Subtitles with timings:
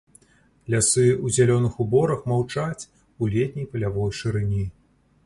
[0.73, 4.65] Лясы ў зялёных уборах маўчаць у летняй палявой шырыні.